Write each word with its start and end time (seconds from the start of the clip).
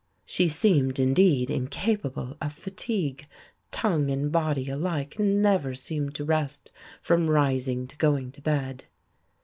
She 0.25 0.47
seemed 0.47 0.97
indeed 0.97 1.51
incapable 1.51 2.35
of 2.41 2.53
fatigue. 2.53 3.27
Tongue 3.69 4.09
and 4.09 4.31
body 4.31 4.67
alike 4.67 5.19
never 5.19 5.75
seemed 5.75 6.15
to 6.15 6.25
rest, 6.25 6.71
from 7.03 7.29
rising 7.29 7.85
to 7.85 7.95
going 7.97 8.31
to 8.31 8.41
bed. 8.41 8.85